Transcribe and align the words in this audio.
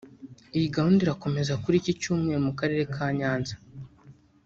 Iyi 0.57 0.67
gahunda 0.75 0.99
irakomeza 1.03 1.59
kuri 1.63 1.75
iki 1.81 1.93
Cyumweru 2.01 2.45
mu 2.47 2.51
karere 2.59 2.83
ka 2.95 3.05
Nyanza 3.17 3.53